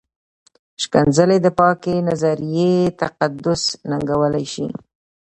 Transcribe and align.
ښکنځلې 0.83 1.37
د 1.41 1.47
پاکې 1.59 1.93
نظریې 2.09 2.73
تقدس 3.01 3.61
ننګولی 3.89 4.45
شي. 4.53 4.67